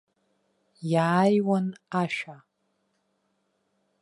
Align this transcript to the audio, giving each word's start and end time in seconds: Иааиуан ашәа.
Иааиуан 0.91 1.67
ашәа. 2.01 2.37